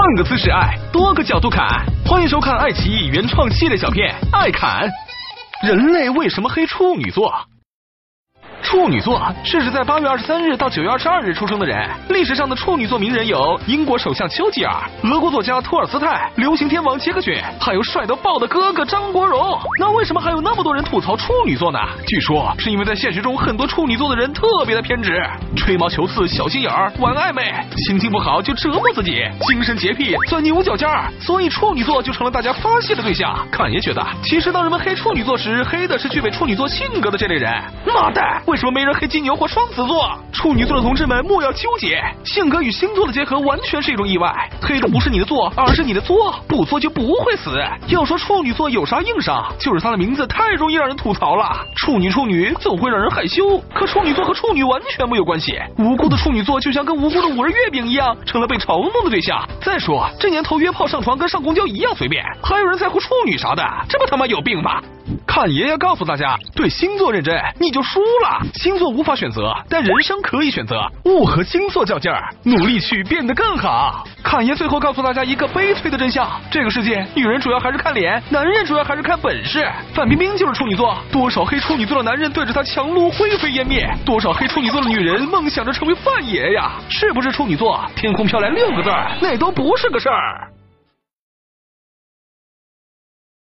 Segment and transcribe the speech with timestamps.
[0.00, 1.66] 换个姿势爱，多个角度看。
[2.06, 4.88] 欢迎收看爱奇艺原创系列小片《爱侃》。
[5.66, 7.34] 人类为什么黑处女座？
[8.78, 11.90] 处女座是指在八月二十三日到九月二十二日出生的人。
[12.10, 13.58] 历史上的处女座名人有。
[13.66, 14.72] 英国首相丘吉尔、
[15.02, 17.82] 俄国作家托尔斯泰、流行天王杰克逊，还有。
[17.82, 19.58] 帅到爆的哥哥张国荣。
[19.80, 20.40] 那为什么还有。
[20.40, 21.78] 那么多人吐槽处女座呢？
[22.06, 25.20] 据说是因为在现实中，很多处女座的人特别的偏执，
[25.56, 27.52] 吹毛求疵、小心眼儿、玩暧昧，
[27.88, 33.36] 心情不好就折磨自己，精神洁癖、钻牛角尖儿，所以处女座就成了大家发泄的对象。
[33.50, 37.50] 侃爷觉得，其实当人们黑处女座时，黑的是具备处女座性格的这类人。
[37.92, 40.18] 妈蛋，为什么没人黑金牛或双子座？
[40.32, 44.32] 处女座的同志们莫要纠结，性格与星座的结合完全是一种意外，
[44.62, 47.50] 黑的不是你的座，而是你的作，不作就不会死。
[47.88, 51.56] 要说处女座有啥硬伤，就是他的名字太容易让人吐槽了。
[51.74, 55.58] 处女处女总会让人害羞，可处女座和处女完全没有关系。
[55.78, 59.42] 无辜的处女座就像跟无辜的五仁月饼一样，成了被嘲弄的对象。
[59.60, 64.80] 再说这年头约炮上床跟上公交一样随便，还有人在乎处女啥的，这不他妈有病吗？
[65.28, 68.40] 看爷爷告诉大家，对星座认真你就输了。
[68.54, 70.80] 星座无法选择，但人生可以选择。
[71.04, 74.04] 勿和星座较劲儿，努力去变得更好。
[74.24, 79.70] 侃爷最后告诉大家一个悲催的真相：这个世界，女人主要还是看脸，男人主要还是看本事。
[79.94, 86.72] 范冰冰就是处女座，多少黑处女座的男人对着她强撸灰飞烟灭，多少黑处女座的女人梦想着成为范爷呀？
[86.88, 87.84] 是不是处女座？
[87.94, 90.48] 天空飘来六个字儿，那都不是个事儿。